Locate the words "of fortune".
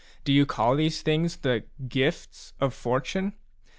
2.59-3.33